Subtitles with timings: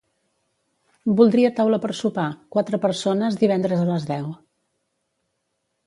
[1.19, 2.25] Voldria taula per sopar,
[2.57, 4.35] quatre persones divendres a les deu.